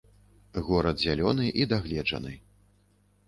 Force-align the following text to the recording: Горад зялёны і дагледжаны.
Горад 0.69 1.01
зялёны 1.03 1.45
і 1.63 1.67
дагледжаны. 1.73 2.33